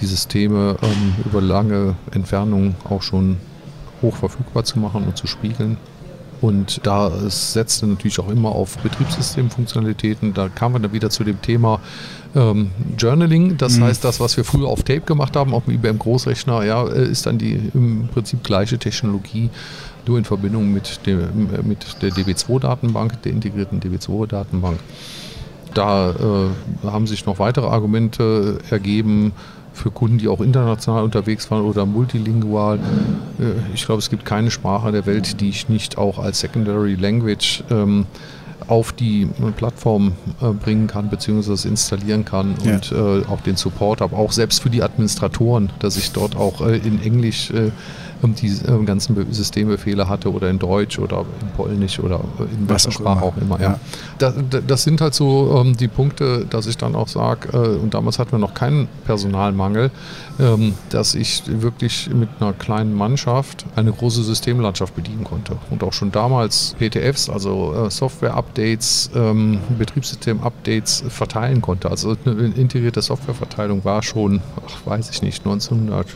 die 0.00 0.06
Systeme 0.06 0.76
ähm, 0.82 1.14
über 1.24 1.40
lange 1.40 1.94
Entfernungen 2.12 2.76
auch 2.88 3.02
schon 3.02 3.38
hoch 4.02 4.16
verfügbar 4.16 4.64
zu 4.64 4.78
machen 4.78 5.04
und 5.04 5.16
zu 5.16 5.26
spiegeln. 5.26 5.78
Und 6.40 6.86
da 6.86 7.10
setzte 7.28 7.86
natürlich 7.86 8.18
auch 8.18 8.28
immer 8.28 8.50
auf 8.50 8.76
Betriebssystemfunktionalitäten. 8.78 10.34
Da 10.34 10.48
kamen 10.48 10.74
wir 10.74 10.80
dann 10.80 10.92
wieder 10.92 11.10
zu 11.10 11.24
dem 11.24 11.40
Thema 11.40 11.80
ähm, 12.34 12.70
Journaling. 12.98 13.56
Das 13.56 13.78
mhm. 13.78 13.84
heißt, 13.84 14.04
das, 14.04 14.20
was 14.20 14.36
wir 14.36 14.44
früher 14.44 14.68
auf 14.68 14.82
Tape 14.82 15.00
gemacht 15.00 15.36
haben, 15.36 15.54
auf 15.54 15.64
dem 15.64 15.74
IBM 15.74 15.98
Großrechner, 15.98 16.64
ja, 16.64 16.86
ist 16.86 17.26
dann 17.26 17.38
die 17.38 17.70
im 17.74 18.08
Prinzip 18.12 18.44
gleiche 18.44 18.78
Technologie, 18.78 19.50
nur 20.06 20.18
in 20.18 20.24
Verbindung 20.24 20.72
mit, 20.72 21.06
dem, 21.06 21.48
mit 21.64 22.02
der 22.02 22.10
DB2-Datenbank, 22.10 23.22
der 23.22 23.32
integrierten 23.32 23.80
DB2-Datenbank. 23.80 24.78
Da 25.74 26.10
äh, 26.10 26.86
haben 26.86 27.06
sich 27.06 27.26
noch 27.26 27.38
weitere 27.38 27.66
Argumente 27.66 28.58
ergeben 28.70 29.32
für 29.76 29.90
Kunden, 29.90 30.18
die 30.18 30.28
auch 30.28 30.40
international 30.40 31.04
unterwegs 31.04 31.50
waren 31.50 31.64
oder 31.64 31.86
multilingual. 31.86 32.78
Äh, 33.38 33.74
ich 33.74 33.84
glaube, 33.86 34.00
es 34.00 34.10
gibt 34.10 34.24
keine 34.24 34.50
Sprache 34.50 34.92
der 34.92 35.06
Welt, 35.06 35.40
die 35.40 35.48
ich 35.48 35.68
nicht 35.68 35.98
auch 35.98 36.18
als 36.18 36.40
Secondary 36.40 36.94
Language 36.94 37.62
ähm, 37.70 38.06
auf 38.68 38.92
die 38.92 39.28
Plattform 39.56 40.12
äh, 40.40 40.50
bringen 40.50 40.86
kann, 40.86 41.08
beziehungsweise 41.08 41.68
installieren 41.68 42.24
kann 42.24 42.54
ja. 42.64 42.74
und 42.74 42.92
äh, 42.92 43.24
auch 43.26 43.40
den 43.40 43.56
Support 43.56 44.00
habe, 44.00 44.16
auch 44.16 44.32
selbst 44.32 44.62
für 44.62 44.70
die 44.70 44.82
Administratoren, 44.82 45.70
dass 45.78 45.96
ich 45.96 46.12
dort 46.12 46.36
auch 46.36 46.60
äh, 46.66 46.78
in 46.78 47.00
Englisch 47.02 47.52
die 48.22 48.48
äh, 48.48 48.84
ganzen 48.84 49.32
Systembefehle 49.32 50.08
hatte 50.08 50.32
oder 50.32 50.48
in 50.48 50.58
Deutsch 50.58 50.98
oder 50.98 51.24
in 51.40 51.48
Polnisch 51.56 51.98
oder 51.98 52.20
in 52.38 52.68
welcher 52.68 52.90
Sprache 52.90 53.22
auch 53.22 53.36
immer. 53.36 53.56
Auch 53.56 53.58
immer 53.58 53.60
ja. 53.60 53.80
Das, 54.18 54.34
das, 54.66 54.82
sind 54.82 55.00
halt 55.00 55.14
so 55.14 55.62
ähm, 55.64 55.76
die 55.76 55.88
Punkte, 55.88 56.46
dass 56.48 56.66
ich 56.66 56.76
dann 56.76 56.94
auch 56.94 57.08
sage, 57.08 57.48
äh, 57.52 57.76
und 57.76 57.94
damals 57.94 58.18
hatten 58.18 58.32
wir 58.32 58.38
noch 58.38 58.54
keinen 58.54 58.88
Personalmangel, 59.04 59.90
ähm, 60.38 60.74
dass 60.90 61.14
ich 61.14 61.42
wirklich 61.46 62.10
mit 62.12 62.28
einer 62.40 62.52
kleinen 62.52 62.94
Mannschaft 62.94 63.66
eine 63.76 63.92
große 63.92 64.22
Systemlandschaft 64.22 64.94
bedienen 64.94 65.24
konnte. 65.24 65.56
Und 65.70 65.82
auch 65.82 65.92
schon 65.92 66.12
damals 66.12 66.74
PTFs, 66.78 67.28
also 67.28 67.74
äh, 67.74 67.90
Software-Updates, 67.90 69.10
ähm, 69.14 69.60
Betriebssystem-Updates 69.78 71.04
verteilen 71.08 71.60
konnte. 71.62 71.90
Also 71.90 72.16
eine 72.24 72.46
integrierte 72.48 73.02
Softwareverteilung 73.02 73.84
war 73.84 74.02
schon, 74.02 74.40
ach, 74.66 74.86
weiß 74.86 75.10
ich 75.10 75.22
nicht, 75.22 75.44
1900. 75.44 76.06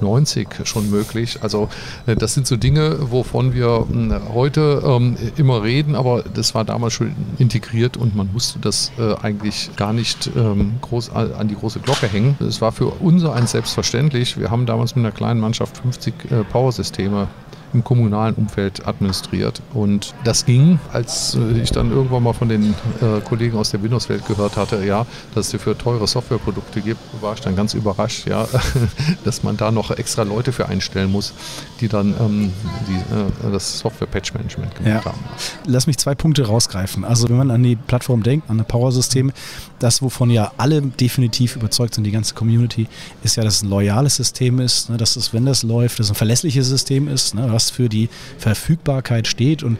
90 0.00 0.48
schon 0.64 0.90
möglich. 0.90 1.38
Also 1.42 1.68
äh, 2.06 2.16
das 2.16 2.34
sind 2.34 2.46
so 2.46 2.56
Dinge, 2.56 3.10
wovon 3.10 3.54
wir 3.54 3.86
hm, 3.88 4.14
heute 4.32 4.82
ähm, 4.84 5.16
immer 5.36 5.62
reden, 5.62 5.94
aber 5.94 6.22
das 6.22 6.54
war 6.54 6.64
damals 6.64 6.94
schon 6.94 7.14
integriert 7.38 7.96
und 7.96 8.14
man 8.14 8.32
musste 8.32 8.58
das 8.58 8.92
äh, 8.98 9.14
eigentlich 9.22 9.70
gar 9.76 9.92
nicht 9.92 10.30
ähm, 10.36 10.74
groß 10.80 11.10
an 11.10 11.48
die 11.48 11.54
große 11.54 11.80
Glocke 11.80 12.06
hängen. 12.06 12.36
Es 12.40 12.60
war 12.60 12.72
für 12.72 12.86
uns 12.86 13.24
eins 13.24 13.52
selbstverständlich. 13.52 14.38
Wir 14.38 14.50
haben 14.50 14.66
damals 14.66 14.96
mit 14.96 15.04
einer 15.04 15.14
kleinen 15.14 15.40
Mannschaft 15.40 15.78
50 15.78 16.14
äh, 16.30 16.44
Powersysteme 16.44 17.28
im 17.74 17.84
kommunalen 17.84 18.34
Umfeld 18.34 18.86
administriert. 18.86 19.60
Und 19.74 20.14
das 20.24 20.46
ging, 20.46 20.78
als 20.92 21.34
äh, 21.34 21.60
ich 21.60 21.72
dann 21.72 21.90
irgendwann 21.90 22.22
mal 22.22 22.32
von 22.32 22.48
den 22.48 22.74
äh, 23.00 23.20
Kollegen 23.24 23.56
aus 23.56 23.70
der 23.70 23.82
Windows-Welt 23.82 24.26
gehört 24.26 24.56
hatte, 24.56 24.84
ja, 24.84 25.06
dass 25.34 25.46
es 25.46 25.52
dafür 25.52 25.76
teure 25.76 26.06
Softwareprodukte 26.06 26.80
gibt, 26.80 27.00
war 27.20 27.34
ich 27.34 27.40
dann 27.40 27.56
ganz 27.56 27.74
überrascht, 27.74 28.26
ja, 28.26 28.46
dass 29.24 29.42
man 29.42 29.56
da 29.56 29.70
noch 29.70 29.90
extra 29.90 30.22
Leute 30.22 30.52
für 30.52 30.68
einstellen 30.68 31.10
muss, 31.10 31.34
die 31.80 31.88
dann 31.88 32.14
ähm, 32.20 32.52
die, 32.88 33.46
äh, 33.46 33.52
das 33.52 33.78
Software-Patch-Management 33.80 34.76
gemacht 34.76 35.04
ja. 35.04 35.04
haben. 35.04 35.18
Lass 35.66 35.86
mich 35.86 35.98
zwei 35.98 36.14
Punkte 36.14 36.46
rausgreifen. 36.46 37.04
Also 37.04 37.28
wenn 37.28 37.36
man 37.36 37.50
an 37.50 37.62
die 37.62 37.76
Plattform 37.76 38.22
denkt, 38.22 38.48
an 38.48 38.58
das 38.58 38.66
Power-System, 38.66 39.32
das, 39.80 40.00
wovon 40.00 40.30
ja 40.30 40.52
alle 40.56 40.80
definitiv 40.80 41.56
überzeugt 41.56 41.94
sind, 41.94 42.04
die 42.04 42.10
ganze 42.10 42.34
Community, 42.34 42.88
ist 43.22 43.36
ja, 43.36 43.44
dass 43.44 43.56
es 43.56 43.62
ein 43.62 43.70
loyales 43.70 44.16
System 44.16 44.60
ist, 44.60 44.90
ne, 44.90 44.96
dass 44.96 45.16
es, 45.16 45.32
wenn 45.32 45.44
das 45.44 45.62
läuft, 45.62 45.98
dass 45.98 46.06
es 46.06 46.12
ein 46.12 46.16
verlässliches 46.16 46.68
System 46.68 47.08
ist, 47.08 47.34
ne, 47.34 47.52
was 47.64 47.70
für 47.70 47.88
die 47.88 48.08
Verfügbarkeit 48.38 49.26
steht 49.26 49.62
und 49.62 49.78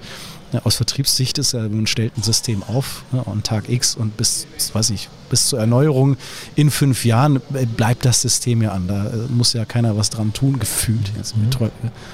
aus 0.62 0.76
Vertriebssicht 0.76 1.38
ist, 1.38 1.52
man 1.52 1.88
stellt 1.88 2.16
ein 2.16 2.22
System 2.22 2.62
auf 2.62 3.02
ne, 3.10 3.26
an 3.26 3.42
Tag 3.42 3.68
X 3.68 3.96
und 3.96 4.16
bis, 4.16 4.46
weiß 4.72 4.90
ich, 4.90 5.08
bis 5.28 5.48
zur 5.48 5.58
Erneuerung 5.58 6.16
in 6.54 6.70
fünf 6.70 7.04
Jahren 7.04 7.42
äh, 7.54 7.66
bleibt 7.66 8.04
das 8.04 8.20
System 8.20 8.62
ja 8.62 8.70
an. 8.70 8.86
Da 8.86 9.06
äh, 9.06 9.16
muss 9.30 9.52
ja 9.52 9.64
keiner 9.64 9.96
was 9.96 10.10
dran 10.10 10.32
tun, 10.32 10.60
gefühlt. 10.60 11.10
Jetzt 11.16 11.36
mhm. 11.36 11.50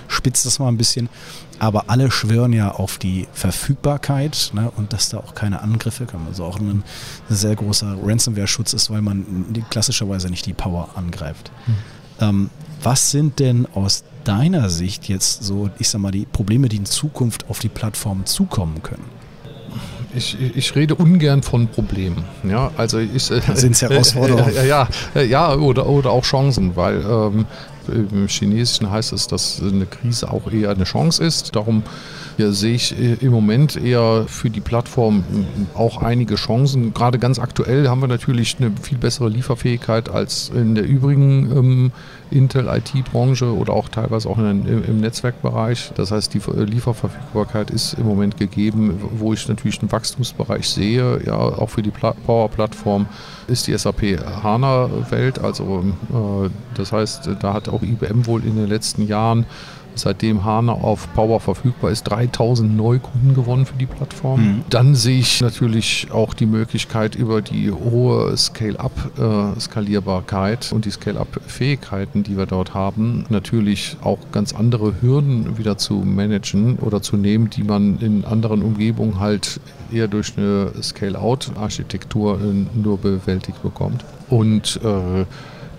spitzt 0.09 0.47
das 0.47 0.59
mal 0.59 0.69
ein 0.69 0.79
bisschen. 0.79 1.11
Aber 1.59 1.91
alle 1.91 2.11
schwören 2.11 2.55
ja 2.55 2.71
auf 2.71 2.97
die 2.97 3.29
Verfügbarkeit 3.35 4.53
ne, 4.55 4.71
und 4.75 4.95
dass 4.95 5.11
da 5.11 5.19
auch 5.19 5.35
keine 5.35 5.61
Angriffe 5.61 6.07
kommen. 6.07 6.27
Also 6.27 6.45
auch 6.45 6.59
ein, 6.59 6.71
ein 6.71 6.85
sehr 7.29 7.55
großer 7.57 7.99
Ransomware-Schutz 8.03 8.73
ist, 8.73 8.89
weil 8.89 9.03
man 9.03 9.62
klassischerweise 9.69 10.31
nicht 10.31 10.47
die 10.47 10.55
Power 10.55 10.89
angreift. 10.95 11.53
Mhm. 11.67 11.75
Ähm, 12.21 12.50
was 12.83 13.11
sind 13.11 13.39
denn 13.39 13.67
aus 13.75 14.05
deiner 14.25 14.71
Sicht 14.71 15.09
jetzt 15.09 15.43
so, 15.43 15.71
ich 15.79 15.89
sag 15.89 16.01
mal, 16.01 16.11
die 16.11 16.27
Probleme, 16.27 16.69
die 16.69 16.77
in 16.77 16.87
Zukunft 16.87 17.49
auf 17.49 17.59
die 17.59 17.69
Plattform 17.69 18.27
zukommen 18.27 18.83
können? 18.83 19.05
Ich, 20.15 20.37
ich, 20.41 20.75
rede 20.75 20.97
ungern 20.97 21.43
von 21.43 21.69
Problemen. 21.69 22.25
Ja, 22.43 22.73
also 22.77 22.99
ich, 22.99 23.23
sind 23.23 23.73
es 23.73 23.83
Herausforderungen? 23.83 24.57
Äh, 24.57 24.67
ja, 24.67 24.89
ja, 25.15 25.21
ja, 25.21 25.55
oder, 25.55 25.87
oder 25.87 26.11
auch 26.11 26.25
Chancen, 26.25 26.75
weil 26.75 27.01
ähm, 27.01 27.47
im 27.89 28.27
Chinesischen 28.27 28.91
heißt 28.91 29.13
es, 29.13 29.29
dass 29.29 29.63
eine 29.63 29.87
Krise 29.87 30.31
auch 30.31 30.51
eher 30.51 30.71
eine 30.71 30.85
Chance 30.85 31.23
ist. 31.23 31.55
Darum 31.55 31.85
hier 32.41 32.55
sehe 32.55 32.75
ich 32.75 32.99
äh, 32.99 33.19
im 33.21 33.33
Moment 33.33 33.77
eher 33.77 34.25
für 34.27 34.49
die 34.49 34.63
Plattform 34.63 35.25
auch 35.75 36.03
einige 36.03 36.37
Chancen. 36.37 36.95
Gerade 36.95 37.19
ganz 37.19 37.39
aktuell 37.39 37.87
haben 37.89 38.01
wir 38.01 38.09
natürlich 38.09 38.57
eine 38.59 38.73
viel 38.81 38.97
bessere 38.97 39.29
Lieferfähigkeit 39.29 40.09
als 40.09 40.51
in 40.55 40.75
der 40.75 40.87
übrigen 40.87 41.51
ähm, 41.55 41.93
Intel-IT-Branche 42.31 43.55
oder 43.55 43.75
auch 43.75 43.91
teilweise 43.91 44.27
auch 44.31 44.39
in, 44.39 44.67
im 44.67 45.01
Netzwerkbereich. 45.01 45.93
Das 45.97 46.13
heißt, 46.13 46.33
die 46.33 46.41
Lieferverfügbarkeit 46.65 47.71
ist 47.71 47.95
im 47.95 48.07
Moment 48.07 48.39
gegeben, 48.39 48.99
wo 49.19 49.35
ich 49.35 49.47
natürlich 49.47 49.81
einen 49.81 49.93
Wachstumsbereich 49.93 50.67
sehe, 50.67 51.23
ja, 51.27 51.37
auch 51.37 51.69
für 51.69 51.83
die 51.83 51.91
Power-Plattform 51.91 53.07
ist 53.49 53.67
die 53.67 53.77
SAP 53.77 54.19
HANA-Welt. 54.43 55.41
Also 55.41 55.85
äh, 56.11 56.51
das 56.75 56.93
heißt, 56.93 57.29
da 57.41 57.53
hat 57.53 57.69
auch 57.69 57.83
IBM 57.83 58.27
wohl 58.27 58.45
in 58.45 58.57
den 58.57 58.69
letzten 58.69 59.07
Jahren 59.07 59.45
seitdem 59.95 60.45
HANA 60.45 60.73
auf 60.73 61.09
Power 61.15 61.41
verfügbar 61.41 61.91
ist, 61.91 62.05
3000 62.05 62.77
Neukunden 62.77 63.35
gewonnen 63.35 63.65
für 63.67 63.77
die 63.77 63.87
Plattform. 63.87 64.41
Mhm. 64.41 64.63
Dann 64.71 64.95
sehe 64.95 65.19
ich 65.19 65.41
natürlich 65.41 66.07
auch 66.13 66.35
die 66.35 66.47
Möglichkeit 66.47 67.15
über 67.15 67.43
die 67.43 67.71
hohe 67.71 68.37
Scale-up-Skalierbarkeit 68.37 70.71
äh, 70.71 70.75
und 70.75 70.85
die 70.85 70.91
Scale-up-Fähigkeiten, 70.91 72.23
die 72.23 72.37
wir 72.37 72.47
dort 72.47 72.75
haben, 72.75 73.25
natürlich 73.29 73.97
auch 74.03 74.19
ganz 74.33 74.55
andere 74.55 75.01
Hürden 75.01 75.59
wieder 75.59 75.79
zu 75.79 75.95
managen 75.95 76.79
oder 76.79 77.03
zu 77.03 77.17
nehmen, 77.17 77.51
die 77.51 77.65
man 77.65 77.99
in 77.99 78.25
anderen 78.25 78.63
Umgebungen 78.63 79.19
halt 79.21 79.61
eher 79.93 80.09
durch 80.09 80.33
eine 80.37 80.73
Scale-out-Architektur 80.83 82.41
äh, 82.41 82.79
nur 82.79 82.99
bewältigt 82.99 83.63
bekommt. 83.63 84.05
Und 84.29 84.81
äh, 84.85 85.25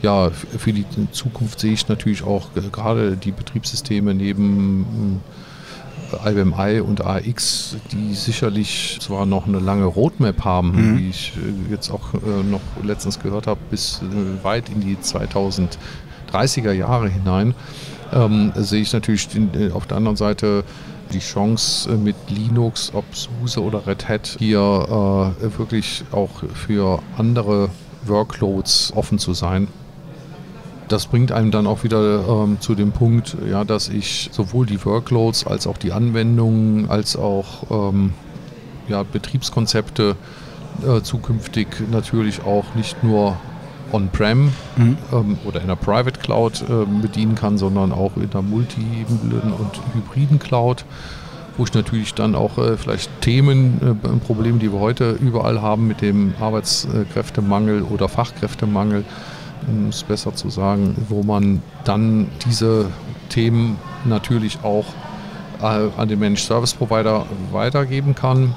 ja, 0.02 0.32
für 0.32 0.74
die 0.74 0.86
Zukunft 1.12 1.60
sehe 1.60 1.74
ich 1.74 1.88
natürlich 1.88 2.24
auch 2.24 2.50
gerade 2.72 3.16
die 3.18 3.32
Betriebssysteme 3.32 4.14
neben 4.14 5.22
IBM 6.26 6.54
äh, 6.54 6.78
I 6.78 6.80
und 6.82 7.06
AX, 7.06 7.78
die 7.92 8.14
sicherlich 8.14 8.98
zwar 9.00 9.26
noch 9.26 9.48
eine 9.48 9.60
lange 9.60 9.86
Roadmap 9.86 10.44
haben, 10.44 10.72
mhm. 10.72 10.98
wie 10.98 11.10
ich 11.10 11.34
äh, 11.38 11.72
jetzt 11.72 11.92
auch 11.92 12.14
äh, 12.14 12.44
noch 12.44 12.62
letztens 12.84 13.20
gehört 13.20 13.48
habe, 13.48 13.60
bis 13.70 14.02
weit 14.44 14.70
in 14.70 14.82
die 14.82 14.98
2030er 14.98 16.72
Jahre 16.72 17.10
hinein, 17.10 17.54
ähm, 18.12 18.52
sehe 18.56 18.82
ich 18.82 18.94
natürlich 18.94 19.28
auf 19.74 19.86
der 19.88 19.98
anderen 19.98 20.18
Seite 20.18 20.64
die 21.14 21.20
Chance 21.20 21.92
mit 21.98 22.16
Linux, 22.30 22.92
ob 22.94 23.06
SUSE 23.14 23.62
oder 23.62 23.86
Red 23.86 24.08
Hat, 24.08 24.38
hier 24.40 25.36
äh, 25.42 25.58
wirklich 25.58 26.04
auch 26.12 26.44
für 26.54 27.02
andere 27.18 27.70
Workloads 28.06 28.94
offen 28.96 29.20
zu 29.20 29.34
sein 29.34 29.68
das 30.92 31.08
bringt 31.08 31.32
einem 31.32 31.52
dann 31.52 31.68
auch 31.68 31.84
wieder 31.84 32.28
ähm, 32.28 32.58
zu 32.60 32.76
dem 32.76 32.92
Punkt, 32.92 33.38
ja, 33.50 33.64
dass 33.64 33.90
ich 33.90 34.30
sowohl 34.32 34.66
die 34.66 34.84
Workloads 34.84 35.48
als 35.48 35.68
auch 35.68 35.78
die 35.78 35.92
Anwendungen 35.92 36.90
als 36.90 37.16
auch 37.16 37.92
ähm, 37.94 38.14
ja, 38.88 39.04
Betriebskonzepte 39.04 40.16
äh, 40.86 41.02
zukünftig 41.02 41.68
natürlich 41.92 42.44
auch 42.44 42.76
nicht 42.76 43.04
nur 43.04 43.38
on-prem 43.92 44.52
mhm. 44.78 44.98
ähm, 45.12 45.38
oder 45.46 45.62
in 45.62 45.68
der 45.68 45.76
Private 45.76 46.20
Cloud 46.20 46.64
äh, 46.64 46.86
bedienen 47.02 47.36
kann, 47.36 47.58
sondern 47.58 47.92
auch 47.92 48.16
in 48.18 48.30
der 48.30 48.42
multiplen 48.42 49.54
und 49.58 49.82
hybriden 49.94 50.40
Cloud, 50.40 50.86
wo 51.58 51.64
ich 51.64 51.74
natürlich 51.74 52.14
dann 52.14 52.36
auch 52.36 52.58
äh, 52.58 52.78
vielleicht 52.78 53.10
Themen, 53.22 54.00
äh, 54.04 54.26
Probleme, 54.26 54.60
die 54.60 54.72
wir 54.72 54.80
heute 54.80 55.12
überall 55.12 55.62
haben 55.62 55.88
mit 55.88 56.02
dem 56.02 56.34
Arbeitskräftemangel 56.40 57.84
oder 57.84 58.08
Fachkräftemangel, 58.10 59.04
um 59.68 59.90
es 59.90 60.04
besser 60.04 60.36
zu 60.36 60.50
sagen, 60.50 60.96
wo 61.10 61.24
man 61.24 61.62
dann 61.84 62.28
diese 62.46 62.88
Themen 63.30 63.78
natürlich 64.06 64.60
auch 64.64 64.86
äh, 65.62 65.90
an 65.98 66.08
den 66.08 66.20
Managed 66.20 66.46
Service 66.46 66.74
Provider 66.74 67.26
weitergeben 67.52 68.16
kann, 68.16 68.56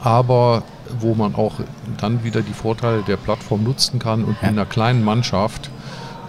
aber 0.00 0.62
wo 1.00 1.14
man 1.14 1.34
auch 1.34 1.54
dann 1.98 2.24
wieder 2.24 2.42
die 2.42 2.52
Vorteile 2.52 3.02
der 3.02 3.16
Plattform 3.16 3.64
nutzen 3.64 3.98
kann 3.98 4.24
und 4.24 4.36
in 4.42 4.48
einer 4.48 4.66
kleinen 4.66 5.04
Mannschaft 5.04 5.70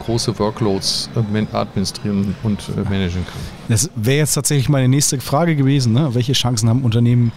große 0.06 0.38
Workloads 0.40 1.10
administrieren 1.52 2.36
und 2.44 2.60
äh, 2.70 2.82
managen 2.90 3.26
kann. 3.26 3.42
Das 3.70 3.90
wäre 3.96 4.18
jetzt 4.18 4.34
tatsächlich 4.34 4.70
meine 4.70 4.88
nächste 4.88 5.20
Frage 5.20 5.56
gewesen. 5.56 5.94
Ne? 5.94 6.14
Welche 6.14 6.34
Chancen 6.34 6.70
haben 6.70 6.84
Unternehmen, 6.84 7.32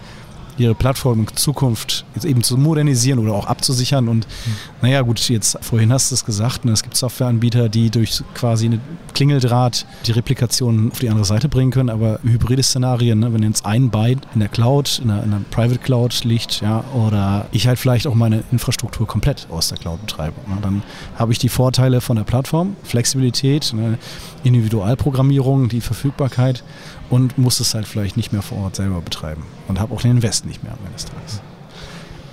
ihre 0.59 0.75
Plattform 0.75 1.21
in 1.21 1.27
Zukunft 1.35 2.05
jetzt 2.15 2.25
eben 2.25 2.43
zu 2.43 2.57
modernisieren 2.57 3.19
oder 3.19 3.33
auch 3.33 3.45
abzusichern. 3.45 4.07
Und 4.07 4.27
mhm. 4.27 4.51
naja, 4.81 5.01
gut, 5.01 5.27
jetzt 5.29 5.57
vorhin 5.61 5.91
hast 5.91 6.11
du 6.11 6.15
es 6.15 6.25
gesagt, 6.25 6.65
ne, 6.65 6.71
es 6.71 6.83
gibt 6.83 6.95
Softwareanbieter, 6.95 7.69
die 7.69 7.89
durch 7.89 8.23
quasi 8.33 8.65
eine 8.65 8.79
Klingeldraht 9.13 9.85
die 10.05 10.11
Replikation 10.11 10.91
auf 10.91 10.99
die 10.99 11.09
andere 11.09 11.25
Seite 11.25 11.49
bringen 11.49 11.71
können, 11.71 11.89
aber 11.89 12.19
hybride 12.23 12.63
Szenarien, 12.63 13.19
ne, 13.19 13.33
wenn 13.33 13.43
jetzt 13.43 13.65
ein 13.65 13.89
Byte 13.89 14.21
in 14.33 14.39
der 14.39 14.49
Cloud, 14.49 15.01
in 15.03 15.09
einer, 15.09 15.23
in 15.23 15.33
einer 15.33 15.41
Private 15.51 15.79
Cloud 15.79 16.23
liegt, 16.23 16.61
ja, 16.61 16.83
oder 16.93 17.47
ich 17.51 17.67
halt 17.67 17.79
vielleicht 17.79 18.07
auch 18.07 18.15
meine 18.15 18.43
Infrastruktur 18.51 19.07
komplett 19.07 19.47
aus 19.49 19.69
der 19.69 19.77
Cloud 19.77 20.01
betreibe, 20.01 20.35
ne, 20.47 20.57
dann 20.61 20.83
habe 21.17 21.31
ich 21.31 21.39
die 21.39 21.49
Vorteile 21.49 22.01
von 22.01 22.15
der 22.15 22.23
Plattform, 22.23 22.75
Flexibilität, 22.83 23.73
ne, 23.73 23.97
Individualprogrammierung, 24.43 25.69
die 25.69 25.81
Verfügbarkeit 25.81 26.63
und 27.09 27.37
muss 27.37 27.59
es 27.59 27.73
halt 27.73 27.87
vielleicht 27.87 28.17
nicht 28.17 28.31
mehr 28.31 28.41
vor 28.41 28.59
Ort 28.59 28.75
selber 28.75 29.01
betreiben 29.01 29.43
und 29.67 29.79
habe 29.79 29.93
auch 29.93 30.01
den 30.01 30.11
Invest 30.11 30.45
nicht 30.45 30.63
mehr 30.63 30.73
am 30.73 30.79
Ende 30.79 30.93
des 30.93 31.05
Tages. 31.05 31.41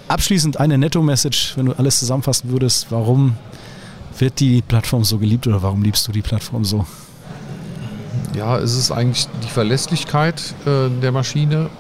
Abschließend 0.08 0.60
eine 0.60 0.78
Netto-Message, 0.78 1.56
wenn 1.56 1.66
du 1.66 1.72
alles 1.72 1.98
zusammenfassen 1.98 2.50
würdest, 2.50 2.86
warum 2.90 3.36
wird 4.18 4.40
die 4.40 4.62
Plattform 4.62 5.04
so 5.04 5.18
geliebt 5.18 5.46
oder 5.46 5.62
warum 5.62 5.82
liebst 5.82 6.06
du 6.06 6.12
die 6.12 6.22
Plattform 6.22 6.64
so? 6.64 6.86
Ja, 8.34 8.58
es 8.58 8.76
ist 8.76 8.90
eigentlich 8.90 9.26
die 9.42 9.48
Verlässlichkeit 9.48 10.54
äh, 10.66 10.88
der 11.00 11.12
Maschine 11.12 11.70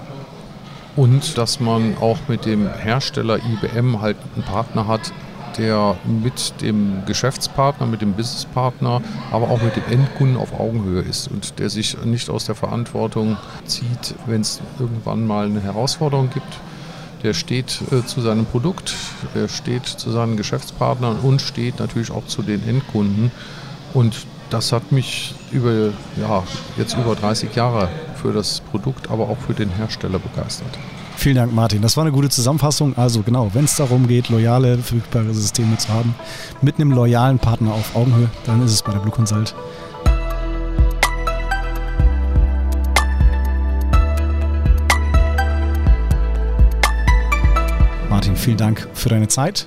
und 0.96 1.36
dass 1.36 1.60
man 1.60 1.96
auch 1.98 2.18
mit 2.28 2.46
dem 2.46 2.68
Hersteller 2.72 3.38
IBM 3.38 4.00
halt 4.00 4.16
einen 4.34 4.44
Partner 4.44 4.86
hat, 4.86 5.12
der 5.58 5.96
mit 6.04 6.60
dem 6.60 7.02
Geschäftspartner, 7.06 7.86
mit 7.86 8.02
dem 8.02 8.12
Businesspartner, 8.12 9.02
aber 9.30 9.50
auch 9.50 9.62
mit 9.62 9.76
dem 9.76 9.84
Endkunden 9.90 10.36
auf 10.36 10.58
Augenhöhe 10.58 11.02
ist 11.02 11.28
und 11.28 11.58
der 11.58 11.70
sich 11.70 11.96
nicht 12.04 12.30
aus 12.30 12.46
der 12.46 12.54
Verantwortung 12.54 13.36
zieht, 13.64 14.14
wenn 14.26 14.40
es 14.40 14.60
irgendwann 14.78 15.26
mal 15.26 15.46
eine 15.46 15.60
Herausforderung 15.60 16.30
gibt. 16.32 16.60
Der 17.22 17.34
steht 17.34 17.80
äh, 17.90 18.04
zu 18.04 18.20
seinem 18.20 18.46
Produkt, 18.46 18.94
der 19.34 19.48
steht 19.48 19.86
zu 19.86 20.10
seinen 20.10 20.36
Geschäftspartnern 20.36 21.16
und 21.20 21.40
steht 21.40 21.80
natürlich 21.80 22.10
auch 22.10 22.26
zu 22.26 22.42
den 22.42 22.66
Endkunden. 22.68 23.32
Und 23.94 24.26
das 24.50 24.72
hat 24.72 24.92
mich 24.92 25.34
über, 25.50 25.92
ja, 26.16 26.44
jetzt 26.76 26.96
über 26.96 27.14
30 27.14 27.54
Jahre 27.54 27.88
für 28.20 28.32
das 28.32 28.60
Produkt, 28.60 29.10
aber 29.10 29.28
auch 29.28 29.38
für 29.38 29.54
den 29.54 29.70
Hersteller 29.70 30.18
begeistert. 30.18 30.78
Vielen 31.16 31.36
Dank, 31.36 31.52
Martin. 31.52 31.82
Das 31.82 31.96
war 31.96 32.04
eine 32.04 32.12
gute 32.12 32.28
Zusammenfassung. 32.28 32.96
Also 32.96 33.22
genau, 33.22 33.50
wenn 33.52 33.64
es 33.64 33.74
darum 33.74 34.06
geht, 34.06 34.28
loyale, 34.28 34.78
verfügbare 34.78 35.34
Systeme 35.34 35.76
zu 35.76 35.88
haben, 35.88 36.14
mit 36.62 36.76
einem 36.76 36.92
loyalen 36.92 37.38
Partner 37.38 37.72
auf 37.72 37.96
Augenhöhe, 37.96 38.30
dann 38.44 38.62
ist 38.62 38.72
es 38.72 38.82
bei 38.82 38.92
der 38.92 39.00
Blue 39.00 39.10
Consult. 39.10 39.54
Martin, 48.08 48.36
vielen 48.36 48.58
Dank 48.58 48.88
für 48.94 49.08
deine 49.08 49.26
Zeit. 49.26 49.66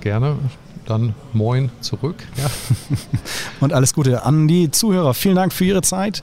Gerne 0.00 0.36
dann 0.86 1.14
moin 1.32 1.70
zurück. 1.80 2.16
Ja. 2.36 2.50
Und 3.60 3.72
alles 3.72 3.94
Gute 3.94 4.24
an 4.24 4.48
die 4.48 4.70
Zuhörer. 4.70 5.14
Vielen 5.14 5.36
Dank 5.36 5.52
für 5.52 5.64
Ihre 5.64 5.82
Zeit. 5.82 6.22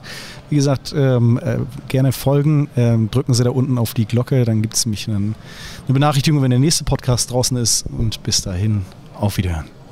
Wie 0.50 0.56
gesagt, 0.56 0.94
ähm, 0.96 1.38
äh, 1.42 1.58
gerne 1.88 2.12
folgen. 2.12 2.68
Ähm, 2.76 3.10
drücken 3.10 3.34
Sie 3.34 3.44
da 3.44 3.50
unten 3.50 3.78
auf 3.78 3.94
die 3.94 4.06
Glocke, 4.06 4.44
dann 4.44 4.62
gibt 4.62 4.74
es 4.74 4.86
nämlich 4.86 5.08
einen, 5.08 5.34
eine 5.86 5.94
Benachrichtigung, 5.94 6.42
wenn 6.42 6.50
der 6.50 6.58
nächste 6.58 6.84
Podcast 6.84 7.30
draußen 7.30 7.56
ist. 7.56 7.84
Und 7.96 8.22
bis 8.22 8.42
dahin, 8.42 8.82
auf 9.14 9.36
Wiederhören. 9.36 9.83